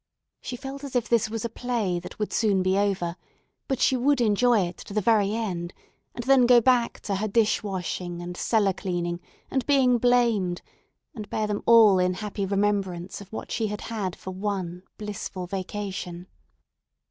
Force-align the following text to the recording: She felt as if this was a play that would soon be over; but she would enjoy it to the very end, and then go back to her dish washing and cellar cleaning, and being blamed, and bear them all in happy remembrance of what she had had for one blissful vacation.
She 0.41 0.55
felt 0.55 0.83
as 0.83 0.95
if 0.95 1.07
this 1.07 1.29
was 1.29 1.45
a 1.45 1.47
play 1.47 1.99
that 1.99 2.17
would 2.17 2.33
soon 2.33 2.63
be 2.63 2.75
over; 2.75 3.15
but 3.67 3.79
she 3.79 3.95
would 3.95 4.19
enjoy 4.19 4.61
it 4.61 4.77
to 4.77 4.95
the 4.95 4.99
very 4.99 5.35
end, 5.35 5.75
and 6.15 6.23
then 6.23 6.47
go 6.47 6.59
back 6.59 6.99
to 7.01 7.17
her 7.17 7.27
dish 7.27 7.61
washing 7.61 8.19
and 8.19 8.35
cellar 8.35 8.73
cleaning, 8.73 9.19
and 9.51 9.63
being 9.67 9.99
blamed, 9.99 10.63
and 11.13 11.29
bear 11.29 11.45
them 11.45 11.61
all 11.67 11.99
in 11.99 12.15
happy 12.15 12.47
remembrance 12.47 13.21
of 13.21 13.31
what 13.31 13.51
she 13.51 13.67
had 13.67 13.81
had 13.81 14.15
for 14.15 14.31
one 14.31 14.81
blissful 14.97 15.45
vacation. 15.45 16.25